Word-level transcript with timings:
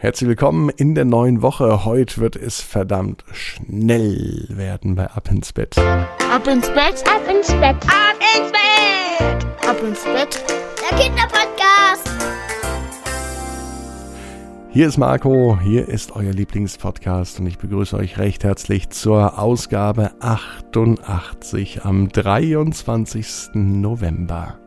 Herzlich 0.00 0.28
willkommen 0.28 0.68
in 0.68 0.94
der 0.94 1.04
neuen 1.04 1.42
Woche. 1.42 1.84
Heute 1.84 2.18
wird 2.18 2.36
es 2.36 2.60
verdammt 2.60 3.24
schnell 3.32 4.46
werden 4.48 4.94
bei 4.94 5.08
Ab 5.08 5.28
ins 5.28 5.52
Bett. 5.52 5.76
Ab 5.76 6.46
ins 6.46 6.68
Bett, 6.68 7.02
ab 7.04 7.22
ins 7.28 7.48
Bett, 7.48 7.76
ab 7.82 8.14
ins 8.36 8.52
Bett, 8.52 9.68
ab 9.68 9.76
ins 9.82 10.04
Bett. 10.04 10.44
Der 10.88 10.98
Kinderpodcast. 10.98 12.08
Hier 14.70 14.86
ist 14.86 14.98
Marco, 14.98 15.58
hier 15.60 15.88
ist 15.88 16.14
euer 16.14 16.32
Lieblingspodcast 16.32 17.40
und 17.40 17.48
ich 17.48 17.58
begrüße 17.58 17.96
euch 17.96 18.18
recht 18.18 18.44
herzlich 18.44 18.90
zur 18.90 19.40
Ausgabe 19.40 20.12
88 20.20 21.84
am 21.84 22.08
23. 22.08 23.48
November. 23.54 24.60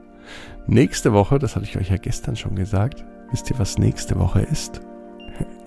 Nächste 0.68 1.14
Woche, 1.14 1.40
das 1.40 1.56
hatte 1.56 1.64
ich 1.64 1.78
euch 1.78 1.90
ja 1.90 1.96
gestern 1.96 2.36
schon 2.36 2.58
gesagt, 2.58 3.06
wisst 3.32 3.50
ihr, 3.50 3.58
was 3.60 3.78
nächste 3.78 4.20
Woche 4.20 4.42
ist? 4.42 4.82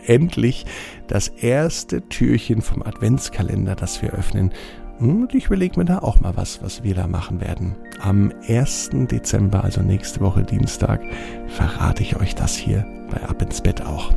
Endlich 0.07 0.67
das 1.07 1.29
erste 1.29 2.03
Türchen 2.09 2.63
vom 2.63 2.83
Adventskalender, 2.83 3.75
das 3.75 4.03
wir 4.03 4.13
öffnen. 4.13 4.53
Und 5.01 5.35
ich 5.35 5.47
überlege 5.47 5.79
mir 5.79 5.85
da 5.85 5.99
auch 5.99 6.21
mal 6.21 6.37
was, 6.37 6.63
was 6.63 6.85
wir 6.85 6.95
da 6.95 7.07
machen 7.07 7.41
werden. 7.41 7.75
Am 8.01 8.33
1. 8.47 8.91
Dezember, 9.11 9.65
also 9.65 9.83
nächste 9.83 10.21
Woche 10.21 10.45
Dienstag, 10.45 11.01
verrate 11.49 12.03
ich 12.03 12.17
euch 12.17 12.35
das 12.35 12.55
hier 12.55 12.87
bei 13.11 13.21
Ab 13.29 13.43
ins 13.43 13.61
Bett 13.61 13.85
auch. 13.85 14.13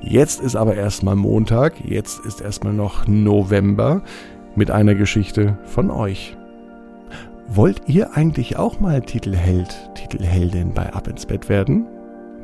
Jetzt 0.00 0.40
ist 0.40 0.56
aber 0.56 0.74
erstmal 0.74 1.16
Montag, 1.16 1.84
jetzt 1.84 2.24
ist 2.24 2.40
erstmal 2.40 2.72
noch 2.72 3.06
November 3.06 4.02
mit 4.56 4.70
einer 4.70 4.94
Geschichte 4.94 5.56
von 5.64 5.90
euch. 5.90 6.36
Wollt 7.46 7.82
ihr 7.86 8.16
eigentlich 8.16 8.56
auch 8.56 8.80
mal 8.80 9.00
Titelheld, 9.00 9.90
Titelheldin 9.94 10.74
bei 10.74 10.92
Ab 10.92 11.06
ins 11.08 11.26
Bett 11.26 11.48
werden? 11.48 11.86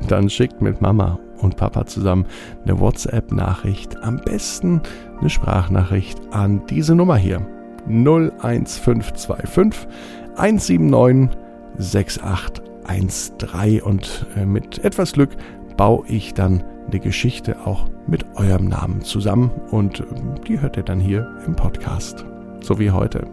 Dann 0.07 0.29
schickt 0.29 0.61
mit 0.61 0.81
Mama 0.81 1.19
und 1.41 1.57
Papa 1.57 1.85
zusammen 1.85 2.25
eine 2.63 2.79
WhatsApp-Nachricht, 2.79 4.01
am 4.03 4.17
besten 4.17 4.81
eine 5.19 5.29
Sprachnachricht 5.29 6.19
an 6.31 6.61
diese 6.69 6.95
Nummer 6.95 7.17
hier. 7.17 7.45
01525 7.87 9.87
179 10.35 11.45
6813 11.77 13.81
und 13.81 14.25
äh, 14.35 14.45
mit 14.45 14.83
etwas 14.83 15.13
Glück 15.13 15.29
baue 15.77 16.05
ich 16.07 16.33
dann 16.33 16.63
eine 16.87 16.99
Geschichte 16.99 17.57
auch 17.65 17.87
mit 18.07 18.25
eurem 18.35 18.67
Namen 18.67 19.01
zusammen 19.01 19.51
und 19.71 20.01
äh, 20.01 20.03
die 20.47 20.61
hört 20.61 20.77
ihr 20.77 20.83
dann 20.83 20.99
hier 20.99 21.27
im 21.45 21.55
Podcast. 21.55 22.25
So 22.61 22.79
wie 22.79 22.91
heute. 22.91 23.27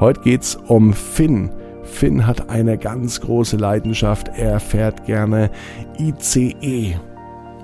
Heute 0.00 0.20
geht's 0.20 0.56
um 0.56 0.92
Finn. 0.92 1.50
Finn 1.82 2.26
hat 2.26 2.50
eine 2.50 2.78
ganz 2.78 3.20
große 3.20 3.56
Leidenschaft. 3.56 4.28
Er 4.36 4.60
fährt 4.60 5.06
gerne 5.06 5.50
ICE 5.98 6.96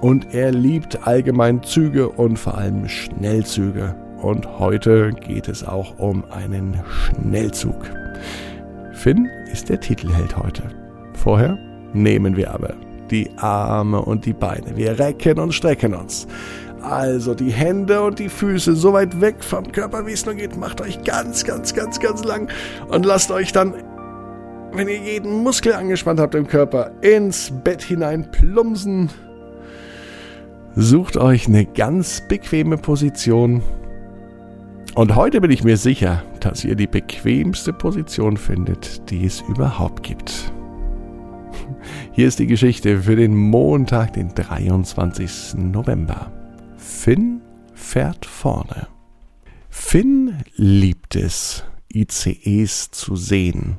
und 0.01 0.35
er 0.35 0.51
liebt 0.53 1.07
allgemein 1.07 1.63
Züge 1.63 2.09
und 2.09 2.39
vor 2.39 2.57
allem 2.57 2.89
Schnellzüge. 2.89 3.95
Und 4.23 4.59
heute 4.59 5.13
geht 5.13 5.49
es 5.49 5.65
auch 5.65 5.99
um 5.99 6.25
einen 6.31 6.81
Schnellzug. 6.89 7.91
Finn 8.93 9.29
ist 9.51 9.69
der 9.69 9.81
Titelheld 9.81 10.37
heute. 10.37 10.63
Vorher 11.15 11.59
nehmen 11.93 12.37
wir 12.37 12.53
aber 12.53 12.75
die 13.11 13.31
Arme 13.39 14.01
und 14.01 14.25
die 14.25 14.33
Beine. 14.33 14.77
Wir 14.77 14.99
recken 14.99 15.39
und 15.39 15.53
strecken 15.53 15.95
uns. 15.95 16.27
Also 16.83 17.35
die 17.35 17.51
Hände 17.51 18.03
und 18.03 18.19
die 18.19 18.29
Füße 18.29 18.75
so 18.75 18.93
weit 18.93 19.21
weg 19.21 19.43
vom 19.45 19.71
Körper, 19.71 20.07
wie 20.07 20.13
es 20.13 20.25
nur 20.25 20.35
geht. 20.35 20.57
Macht 20.57 20.81
euch 20.81 21.03
ganz, 21.05 21.45
ganz, 21.45 21.75
ganz, 21.75 22.01
ganz 22.01 22.25
lang 22.25 22.51
und 22.89 23.05
lasst 23.05 23.31
euch 23.31 23.53
dann, 23.53 23.75
wenn 24.73 24.89
ihr 24.89 24.99
jeden 24.99 25.43
Muskel 25.43 25.75
angespannt 25.75 26.21
habt 26.21 26.35
im 26.35 26.47
Körper, 26.47 26.93
ins 27.03 27.51
Bett 27.65 27.83
hinein 27.83 28.31
plumpsen 28.31 29.11
Sucht 30.77 31.17
euch 31.17 31.49
eine 31.49 31.67
ganz 31.67 32.23
bequeme 32.29 32.77
Position. 32.77 33.61
Und 34.95 35.17
heute 35.17 35.41
bin 35.41 35.51
ich 35.51 35.65
mir 35.65 35.77
sicher, 35.77 36.23
dass 36.39 36.65
ihr 36.65 36.77
die 36.77 36.87
bequemste 36.87 37.73
Position 37.73 38.37
findet, 38.37 39.11
die 39.11 39.25
es 39.25 39.41
überhaupt 39.41 40.05
gibt. 40.05 40.53
Hier 42.13 42.29
ist 42.29 42.39
die 42.39 42.47
Geschichte 42.47 43.03
für 43.03 43.17
den 43.17 43.37
Montag, 43.37 44.13
den 44.13 44.33
23. 44.33 45.55
November. 45.57 46.31
Finn 46.77 47.41
fährt 47.75 48.25
vorne. 48.25 48.87
Finn 49.71 50.37
liebt 50.55 51.17
es, 51.17 51.65
ICEs 51.93 52.93
zu 52.93 53.17
sehen. 53.17 53.79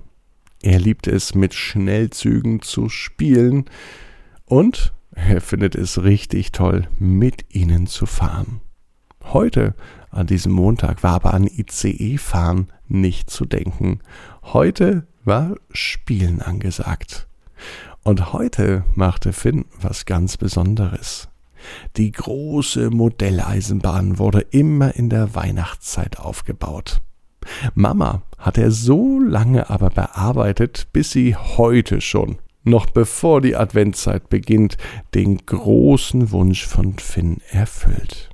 Er 0.61 0.79
liebt 0.79 1.07
es, 1.07 1.35
mit 1.35 1.53
Schnellzügen 1.53 2.61
zu 2.61 2.89
spielen 2.89 3.65
und 4.45 4.93
er 5.11 5.41
findet 5.41 5.75
es 5.75 6.03
richtig 6.03 6.51
toll, 6.51 6.87
mit 6.97 7.53
ihnen 7.53 7.87
zu 7.87 8.05
fahren. 8.05 8.61
Heute, 9.23 9.75
an 10.09 10.27
diesem 10.27 10.51
Montag, 10.51 11.03
war 11.03 11.13
aber 11.13 11.33
an 11.33 11.47
ICE-Fahren 11.47 12.71
nicht 12.87 13.29
zu 13.29 13.45
denken. 13.45 13.99
Heute 14.41 15.07
war 15.23 15.55
Spielen 15.71 16.41
angesagt. 16.41 17.27
Und 18.03 18.33
heute 18.33 18.83
machte 18.95 19.33
Finn 19.33 19.65
was 19.79 20.05
ganz 20.05 20.37
Besonderes. 20.37 21.29
Die 21.97 22.11
große 22.11 22.89
Modelleisenbahn 22.89 24.17
wurde 24.17 24.39
immer 24.49 24.95
in 24.95 25.09
der 25.09 25.35
Weihnachtszeit 25.35 26.19
aufgebaut. 26.19 27.01
Mama 27.75 28.23
hat 28.37 28.57
er 28.57 28.71
so 28.71 29.19
lange 29.19 29.69
aber 29.69 29.91
bearbeitet, 29.91 30.87
bis 30.91 31.11
sie 31.11 31.35
heute 31.35 32.01
schon 32.01 32.39
noch 32.63 32.85
bevor 32.87 33.41
die 33.41 33.55
Adventszeit 33.55 34.29
beginnt, 34.29 34.77
den 35.13 35.45
großen 35.45 36.31
Wunsch 36.31 36.65
von 36.65 36.97
Finn 36.99 37.37
erfüllt. 37.49 38.29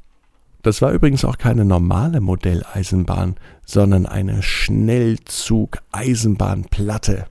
Das 0.64 0.82
war 0.82 0.92
übrigens 0.92 1.24
auch 1.24 1.38
keine 1.38 1.64
normale 1.64 2.20
Modelleisenbahn, 2.20 3.36
sondern 3.66 4.06
eine 4.06 4.44
Schnellzug-Eisenbahnplatte. 4.44 7.28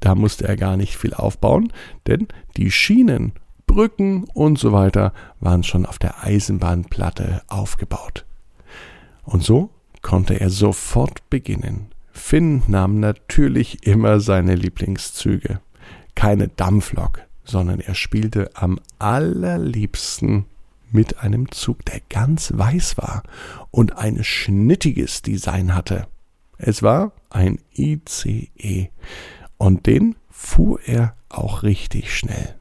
Da 0.00 0.14
musste 0.14 0.46
er 0.46 0.56
gar 0.56 0.76
nicht 0.76 0.94
viel 0.96 1.14
aufbauen, 1.14 1.72
denn 2.06 2.28
die 2.56 2.70
Schienen, 2.70 3.32
Brücken 3.66 4.24
und 4.34 4.58
so 4.58 4.72
weiter 4.72 5.14
waren 5.40 5.62
schon 5.62 5.86
auf 5.86 5.98
der 5.98 6.22
Eisenbahnplatte 6.22 7.40
aufgebaut. 7.48 8.26
Und 9.24 9.42
so 9.42 9.70
konnte 10.02 10.38
er 10.38 10.50
sofort 10.50 11.30
beginnen. 11.30 11.88
Finn 12.16 12.62
nahm 12.66 12.98
natürlich 12.98 13.86
immer 13.86 14.18
seine 14.20 14.54
Lieblingszüge. 14.56 15.60
Keine 16.14 16.48
Dampflok, 16.48 17.20
sondern 17.44 17.78
er 17.78 17.94
spielte 17.94 18.50
am 18.54 18.80
allerliebsten 18.98 20.46
mit 20.90 21.18
einem 21.18 21.52
Zug, 21.52 21.84
der 21.84 22.00
ganz 22.08 22.52
weiß 22.56 22.96
war 22.96 23.22
und 23.70 23.98
ein 23.98 24.24
schnittiges 24.24 25.22
Design 25.22 25.74
hatte. 25.74 26.06
Es 26.58 26.82
war 26.82 27.12
ein 27.30 27.58
ICE 27.76 28.88
und 29.58 29.86
den 29.86 30.16
fuhr 30.30 30.80
er 30.84 31.14
auch 31.28 31.62
richtig 31.62 32.16
schnell. 32.16 32.56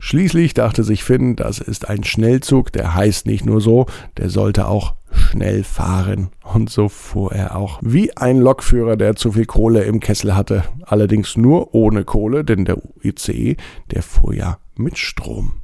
Schließlich 0.00 0.52
dachte 0.52 0.84
sich 0.84 1.04
Finn, 1.04 1.36
das 1.36 1.60
ist 1.60 1.88
ein 1.88 2.04
Schnellzug, 2.04 2.72
der 2.72 2.94
heißt 2.94 3.24
nicht 3.24 3.46
nur 3.46 3.62
so, 3.62 3.86
der 4.18 4.28
sollte 4.28 4.66
auch 4.66 4.94
schnell 5.14 5.64
fahren. 5.64 6.30
Und 6.42 6.70
so 6.70 6.88
fuhr 6.88 7.32
er 7.32 7.56
auch 7.56 7.78
wie 7.82 8.16
ein 8.16 8.38
Lokführer, 8.38 8.96
der 8.96 9.16
zu 9.16 9.32
viel 9.32 9.46
Kohle 9.46 9.84
im 9.84 10.00
Kessel 10.00 10.34
hatte. 10.34 10.64
Allerdings 10.84 11.36
nur 11.36 11.74
ohne 11.74 12.04
Kohle, 12.04 12.44
denn 12.44 12.64
der 12.64 12.78
ICE, 13.02 13.56
der 13.90 14.02
fuhr 14.02 14.34
ja 14.34 14.58
mit 14.76 14.98
Strom. 14.98 15.60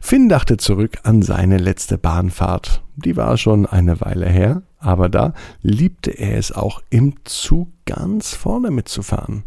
Finn 0.00 0.28
dachte 0.28 0.56
zurück 0.56 0.98
an 1.02 1.22
seine 1.22 1.58
letzte 1.58 1.98
Bahnfahrt. 1.98 2.82
Die 2.96 3.16
war 3.16 3.36
schon 3.36 3.66
eine 3.66 4.00
Weile 4.00 4.28
her, 4.28 4.62
aber 4.78 5.08
da 5.08 5.34
liebte 5.62 6.10
er 6.10 6.36
es 6.36 6.52
auch 6.52 6.82
im 6.90 7.14
Zug 7.24 7.68
ganz 7.86 8.34
vorne 8.34 8.70
mitzufahren. 8.70 9.44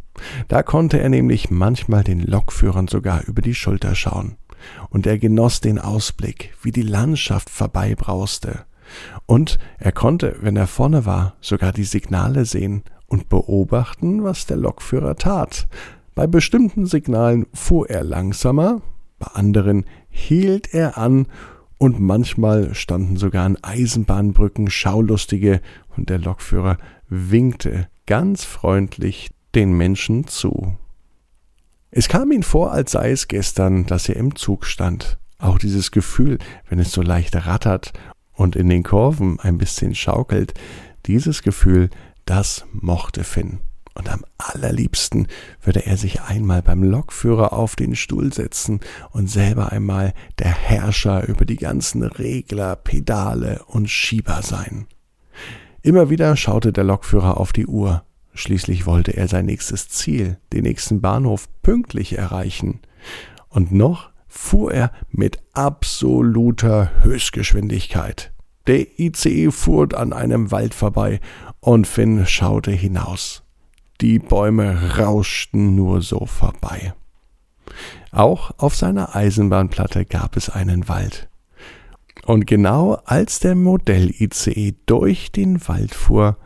Da 0.47 0.63
konnte 0.63 0.99
er 0.99 1.09
nämlich 1.09 1.51
manchmal 1.51 2.03
den 2.03 2.21
Lokführern 2.21 2.87
sogar 2.87 3.23
über 3.25 3.41
die 3.41 3.55
Schulter 3.55 3.95
schauen. 3.95 4.37
Und 4.89 5.05
er 5.05 5.19
genoss 5.19 5.61
den 5.61 5.77
Ausblick, 5.77 6.53
wie 6.61 6.71
die 6.71 6.81
Landschaft 6.81 7.49
vorbeibrauste. 7.49 8.65
Und 9.25 9.57
er 9.77 9.91
konnte, 9.91 10.37
wenn 10.41 10.55
er 10.55 10.67
vorne 10.67 11.05
war, 11.05 11.35
sogar 11.41 11.71
die 11.71 11.83
Signale 11.83 12.45
sehen 12.45 12.83
und 13.07 13.29
beobachten, 13.29 14.23
was 14.23 14.45
der 14.45 14.57
Lokführer 14.57 15.15
tat. 15.15 15.67
Bei 16.15 16.27
bestimmten 16.27 16.85
Signalen 16.85 17.45
fuhr 17.53 17.89
er 17.89 18.03
langsamer, 18.03 18.81
bei 19.19 19.27
anderen 19.27 19.85
hielt 20.09 20.73
er 20.73 20.97
an 20.97 21.27
und 21.77 21.99
manchmal 21.99 22.73
standen 22.73 23.17
sogar 23.17 23.45
an 23.45 23.57
Eisenbahnbrücken 23.61 24.69
Schaulustige 24.69 25.61
und 25.95 26.09
der 26.09 26.19
Lokführer 26.19 26.77
winkte 27.09 27.87
ganz 28.05 28.43
freundlich 28.43 29.29
den 29.55 29.73
Menschen 29.73 30.27
zu. 30.27 30.77
Es 31.91 32.07
kam 32.09 32.31
ihm 32.31 32.43
vor, 32.43 32.71
als 32.71 32.91
sei 32.91 33.11
es 33.11 33.27
gestern, 33.27 33.85
dass 33.85 34.09
er 34.09 34.15
im 34.17 34.35
Zug 34.35 34.65
stand. 34.65 35.17
Auch 35.37 35.57
dieses 35.57 35.91
Gefühl, 35.91 36.39
wenn 36.69 36.79
es 36.79 36.91
so 36.91 37.01
leicht 37.01 37.35
rattert 37.35 37.93
und 38.35 38.55
in 38.55 38.69
den 38.69 38.83
Kurven 38.83 39.39
ein 39.39 39.57
bisschen 39.57 39.95
schaukelt, 39.95 40.53
dieses 41.05 41.41
Gefühl, 41.41 41.89
das 42.25 42.65
mochte 42.73 43.23
Finn. 43.23 43.59
Und 43.97 44.09
am 44.11 44.25
allerliebsten 44.37 45.27
würde 45.63 45.85
er 45.85 45.95
sich 45.95 46.21
einmal 46.21 46.61
beim 46.61 46.83
Lokführer 46.83 47.53
auf 47.53 47.77
den 47.77 47.95
Stuhl 47.95 48.33
setzen 48.33 48.81
und 49.11 49.29
selber 49.29 49.71
einmal 49.71 50.13
der 50.37 50.51
Herrscher 50.51 51.27
über 51.27 51.45
die 51.45 51.55
ganzen 51.55 52.03
Regler, 52.03 52.75
Pedale 52.75 53.63
und 53.67 53.89
Schieber 53.89 54.41
sein. 54.41 54.87
Immer 55.81 56.09
wieder 56.09 56.35
schaute 56.35 56.73
der 56.73 56.83
Lokführer 56.83 57.39
auf 57.39 57.53
die 57.53 57.67
Uhr. 57.67 58.03
Schließlich 58.33 58.85
wollte 58.85 59.15
er 59.15 59.29
sein 59.29 59.45
nächstes 59.45 59.87
Ziel, 59.87 60.39
den 60.51 60.63
nächsten 60.63 60.99
Bahnhof, 60.99 61.47
pünktlich 61.61 62.17
erreichen. 62.17 62.81
Und 63.47 63.71
noch 63.71 64.09
fuhr 64.37 64.73
er 64.73 64.91
mit 65.11 65.39
absoluter 65.53 66.91
Höchstgeschwindigkeit. 67.01 68.31
Der 68.67 68.99
ICE 68.99 69.51
fuhr 69.51 69.97
an 69.97 70.13
einem 70.13 70.51
Wald 70.51 70.73
vorbei 70.73 71.19
und 71.59 71.87
Finn 71.87 72.25
schaute 72.25 72.71
hinaus. 72.71 73.43
Die 74.01 74.19
Bäume 74.19 74.97
rauschten 74.97 75.75
nur 75.75 76.01
so 76.01 76.25
vorbei. 76.25 76.93
Auch 78.11 78.51
auf 78.57 78.75
seiner 78.75 79.15
Eisenbahnplatte 79.15 80.05
gab 80.05 80.35
es 80.35 80.49
einen 80.49 80.87
Wald. 80.87 81.29
Und 82.25 82.47
genau 82.47 82.93
als 83.05 83.39
der 83.39 83.55
Modell-ICE 83.55 84.75
durch 84.85 85.31
den 85.31 85.67
Wald 85.67 85.93
fuhr, 85.93 86.37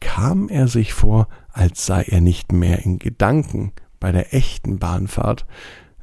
kam 0.00 0.48
er 0.48 0.66
sich 0.66 0.92
vor, 0.92 1.28
als 1.52 1.86
sei 1.86 2.02
er 2.02 2.20
nicht 2.20 2.52
mehr 2.52 2.84
in 2.84 2.98
Gedanken 2.98 3.72
bei 3.98 4.12
der 4.12 4.34
echten 4.34 4.78
Bahnfahrt, 4.78 5.46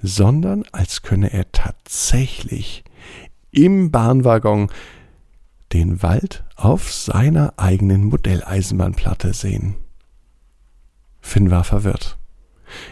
sondern 0.01 0.63
als 0.71 1.01
könne 1.01 1.31
er 1.33 1.51
tatsächlich 1.51 2.83
im 3.51 3.91
Bahnwaggon 3.91 4.69
den 5.73 6.01
Wald 6.01 6.43
auf 6.55 6.91
seiner 6.91 7.53
eigenen 7.57 8.05
Modelleisenbahnplatte 8.05 9.33
sehen. 9.33 9.75
Finn 11.21 11.51
war 11.51 11.63
verwirrt. 11.63 12.17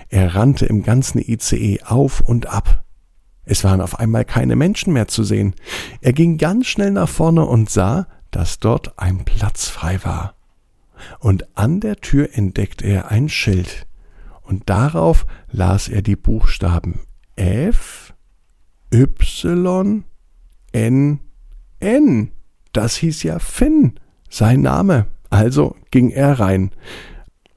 Er 0.09 0.35
rannte 0.35 0.65
im 0.65 0.83
ganzen 0.83 1.19
ICE 1.19 1.81
auf 1.83 2.21
und 2.21 2.47
ab. 2.47 2.83
Es 3.45 3.63
waren 3.63 3.81
auf 3.81 3.99
einmal 3.99 4.25
keine 4.25 4.55
Menschen 4.55 4.93
mehr 4.93 5.07
zu 5.07 5.23
sehen. 5.23 5.53
Er 6.01 6.13
ging 6.13 6.37
ganz 6.37 6.67
schnell 6.67 6.91
nach 6.91 7.09
vorne 7.09 7.45
und 7.45 7.69
sah, 7.69 8.07
dass 8.31 8.59
dort 8.59 8.97
ein 8.97 9.23
Platz 9.23 9.69
frei 9.69 10.03
war. 10.03 10.33
Und 11.19 11.45
an 11.57 11.79
der 11.79 11.97
Tür 11.97 12.29
entdeckte 12.33 12.85
er 12.85 13.11
ein 13.11 13.29
Schild, 13.29 13.85
und 14.45 14.69
darauf 14.69 15.25
las 15.51 15.87
er 15.87 16.01
die 16.01 16.15
Buchstaben 16.15 16.99
F, 17.35 18.13
Y, 18.93 20.03
N, 20.71 21.19
N. 21.79 22.31
Das 22.73 22.95
hieß 22.97 23.23
ja 23.23 23.39
Finn, 23.39 23.99
sein 24.29 24.61
Name. 24.61 25.07
Also 25.29 25.75
ging 25.91 26.11
er 26.11 26.39
rein. 26.39 26.71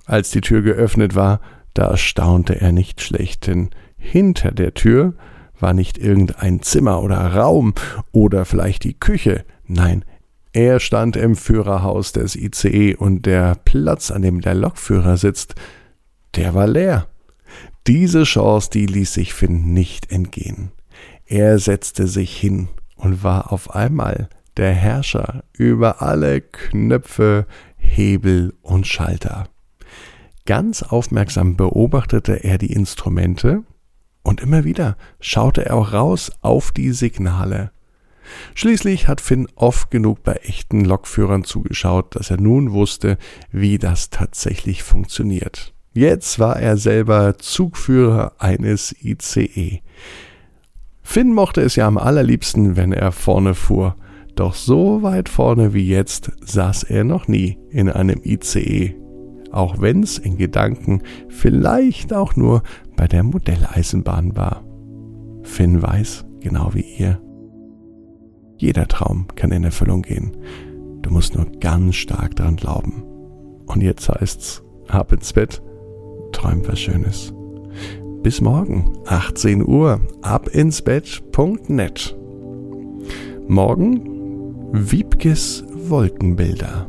Als 0.06 0.30
die 0.30 0.40
Tür 0.40 0.62
geöffnet 0.62 1.14
war, 1.14 1.40
da 1.74 1.96
staunte 1.96 2.60
er 2.60 2.72
nicht 2.72 3.02
schlecht, 3.02 3.46
denn 3.46 3.70
hinter 3.96 4.52
der 4.52 4.74
Tür 4.74 5.14
war 5.60 5.74
nicht 5.74 5.98
irgendein 5.98 6.62
Zimmer 6.62 7.02
oder 7.02 7.34
Raum 7.34 7.74
oder 8.12 8.44
vielleicht 8.44 8.84
die 8.84 8.98
Küche, 8.98 9.44
nein, 9.66 10.04
er 10.52 10.80
stand 10.80 11.16
im 11.16 11.36
Führerhaus 11.36 12.12
des 12.12 12.34
ICE 12.34 12.96
und 12.96 13.26
der 13.26 13.54
Platz, 13.64 14.10
an 14.10 14.22
dem 14.22 14.40
der 14.40 14.54
Lokführer 14.54 15.16
sitzt, 15.16 15.54
der 16.34 16.54
war 16.54 16.66
leer. 16.66 17.08
Diese 17.86 18.24
Chance, 18.24 18.70
die 18.70 18.86
ließ 18.86 19.14
sich 19.14 19.32
Finn 19.32 19.72
nicht 19.72 20.12
entgehen. 20.12 20.72
Er 21.26 21.58
setzte 21.58 22.06
sich 22.06 22.36
hin 22.36 22.68
und 22.96 23.22
war 23.22 23.52
auf 23.52 23.74
einmal 23.74 24.28
der 24.56 24.72
Herrscher 24.72 25.44
über 25.52 26.02
alle 26.02 26.40
Knöpfe, 26.40 27.46
Hebel 27.76 28.54
und 28.62 28.86
Schalter. 28.86 29.48
Ganz 30.46 30.82
aufmerksam 30.82 31.56
beobachtete 31.56 32.44
er 32.44 32.58
die 32.58 32.72
Instrumente 32.72 33.62
und 34.22 34.40
immer 34.40 34.64
wieder 34.64 34.96
schaute 35.20 35.66
er 35.66 35.76
auch 35.76 35.92
raus 35.92 36.32
auf 36.40 36.72
die 36.72 36.92
Signale. 36.92 37.70
Schließlich 38.54 39.08
hat 39.08 39.20
Finn 39.20 39.48
oft 39.54 39.90
genug 39.90 40.22
bei 40.22 40.34
echten 40.34 40.84
Lokführern 40.84 41.44
zugeschaut, 41.44 42.16
dass 42.16 42.30
er 42.30 42.40
nun 42.40 42.72
wusste, 42.72 43.16
wie 43.50 43.78
das 43.78 44.10
tatsächlich 44.10 44.82
funktioniert. 44.82 45.72
Jetzt 45.94 46.38
war 46.38 46.60
er 46.60 46.76
selber 46.76 47.38
Zugführer 47.38 48.32
eines 48.38 48.94
ICE. 49.02 49.80
Finn 51.02 51.32
mochte 51.32 51.62
es 51.62 51.76
ja 51.76 51.86
am 51.86 51.96
allerliebsten, 51.96 52.76
wenn 52.76 52.92
er 52.92 53.12
vorne 53.12 53.54
fuhr. 53.54 53.96
Doch 54.34 54.54
so 54.54 55.02
weit 55.02 55.28
vorne 55.28 55.74
wie 55.74 55.88
jetzt 55.88 56.30
saß 56.44 56.84
er 56.84 57.04
noch 57.04 57.26
nie 57.26 57.58
in 57.70 57.88
einem 57.88 58.20
ICE. 58.22 58.94
Auch 59.50 59.80
wenn's 59.80 60.18
in 60.18 60.36
Gedanken 60.36 61.02
vielleicht 61.28 62.12
auch 62.12 62.36
nur 62.36 62.62
bei 62.94 63.08
der 63.08 63.22
Modelleisenbahn 63.22 64.36
war. 64.36 64.62
Finn 65.42 65.82
weiß, 65.82 66.26
genau 66.40 66.74
wie 66.74 66.84
ihr. 66.98 67.20
Jeder 68.58 68.86
Traum 68.86 69.28
kann 69.34 69.50
in 69.50 69.64
Erfüllung 69.64 70.02
gehen. 70.02 70.36
Du 71.02 71.10
musst 71.10 71.34
nur 71.34 71.46
ganz 71.60 71.96
stark 71.96 72.36
daran 72.36 72.56
glauben. 72.56 73.02
Und 73.66 73.82
jetzt 73.82 74.08
heißt's, 74.08 74.62
ab 74.88 75.12
ins 75.12 75.32
Bett 75.32 75.62
träum 76.38 76.62
was 76.66 76.78
Schönes. 76.78 77.32
Bis 78.22 78.40
morgen, 78.40 78.98
18 79.06 79.66
Uhr, 79.66 80.00
abinsbett.net. 80.22 82.16
Morgen 83.48 84.70
Wiebkes 84.72 85.64
Wolkenbilder. 85.72 86.86